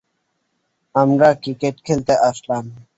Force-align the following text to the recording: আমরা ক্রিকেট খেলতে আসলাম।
আমরা 0.95 1.29
ক্রিকেট 1.43 1.75
খেলতে 1.85 2.13
আসলাম। 2.29 2.65